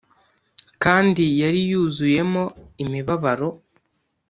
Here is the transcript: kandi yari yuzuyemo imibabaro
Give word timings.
kandi 0.83 1.23
yari 1.41 1.59
yuzuyemo 1.71 2.43
imibabaro 2.83 3.49